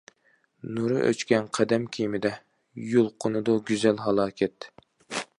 [0.77, 2.31] نۇرى ئۆچكەن قەدىم كىمىدە،
[2.93, 4.69] يۇلقۇنىدۇ گۈزەل ھالاكەت.